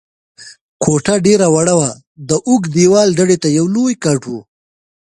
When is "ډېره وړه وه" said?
1.25-1.89